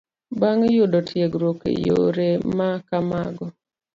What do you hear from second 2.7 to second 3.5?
kamago